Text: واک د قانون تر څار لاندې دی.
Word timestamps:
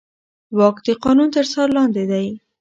واک 0.57 0.77
د 0.85 0.89
قانون 1.03 1.29
تر 1.35 1.45
څار 1.51 1.69
لاندې 1.77 2.03
دی. 2.11 2.25